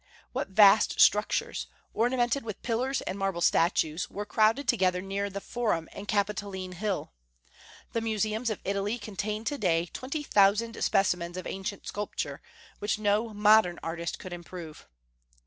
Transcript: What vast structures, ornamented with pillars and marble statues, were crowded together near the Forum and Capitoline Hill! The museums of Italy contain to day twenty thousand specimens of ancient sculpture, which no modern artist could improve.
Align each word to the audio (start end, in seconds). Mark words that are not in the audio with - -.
What 0.31 0.47
vast 0.47 0.99
structures, 0.99 1.67
ornamented 1.93 2.43
with 2.43 2.63
pillars 2.63 3.01
and 3.01 3.19
marble 3.19 3.39
statues, 3.39 4.09
were 4.09 4.25
crowded 4.25 4.67
together 4.67 4.99
near 4.99 5.29
the 5.29 5.39
Forum 5.39 5.87
and 5.91 6.07
Capitoline 6.07 6.71
Hill! 6.71 7.13
The 7.93 8.01
museums 8.01 8.49
of 8.49 8.61
Italy 8.65 8.97
contain 8.97 9.43
to 9.45 9.59
day 9.59 9.85
twenty 9.93 10.23
thousand 10.23 10.83
specimens 10.83 11.37
of 11.37 11.45
ancient 11.45 11.85
sculpture, 11.85 12.41
which 12.79 12.97
no 12.97 13.31
modern 13.31 13.77
artist 13.83 14.17
could 14.17 14.33
improve. 14.33 14.87